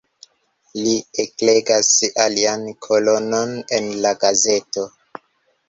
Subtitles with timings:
[0.85, 1.91] Li eklegas
[2.25, 4.91] alian kolonon en la gazeto.